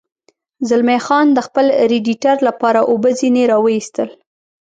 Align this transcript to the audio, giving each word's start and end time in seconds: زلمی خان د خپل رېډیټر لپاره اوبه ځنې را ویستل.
زلمی 0.69 0.99
خان 1.05 1.27
د 1.33 1.39
خپل 1.47 1.65
رېډیټر 1.91 2.35
لپاره 2.47 2.79
اوبه 2.91 3.09
ځنې 3.19 3.43
را 3.51 3.57
ویستل. 3.65 4.09